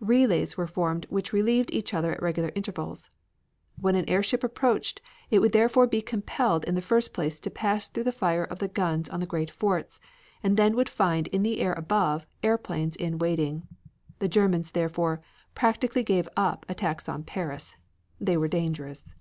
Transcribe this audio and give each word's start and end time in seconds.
Relays 0.00 0.56
were 0.56 0.66
formed 0.66 1.06
which 1.10 1.32
relieved 1.32 1.70
each 1.72 1.94
other 1.94 2.10
at 2.10 2.20
regular 2.20 2.50
intervals. 2.56 3.12
When 3.80 3.94
an 3.94 4.08
airship 4.08 4.42
approached 4.42 5.00
it 5.30 5.38
would 5.38 5.52
therefore 5.52 5.86
be 5.86 6.02
compelled 6.02 6.64
in 6.64 6.74
the 6.74 6.80
first 6.82 7.14
place 7.14 7.38
to 7.38 7.50
pass 7.50 7.86
through 7.86 8.02
the 8.02 8.10
fire 8.10 8.42
of 8.42 8.58
the 8.58 8.66
guns 8.66 9.08
on 9.08 9.20
the 9.20 9.26
great 9.26 9.48
forts, 9.48 10.00
and 10.42 10.56
then 10.56 10.74
would 10.74 10.88
find 10.88 11.28
in 11.28 11.44
the 11.44 11.60
air 11.60 11.72
above 11.72 12.26
airplanes 12.42 12.96
in 12.96 13.18
waiting. 13.18 13.68
The 14.18 14.26
Germans, 14.26 14.72
therefore, 14.72 15.20
practically 15.54 16.02
gave 16.02 16.28
up 16.36 16.66
attacks 16.68 17.06
upon 17.06 17.22
Paris. 17.22 17.76
They 18.20 18.36
were 18.36 18.48
dangerous. 18.48 19.14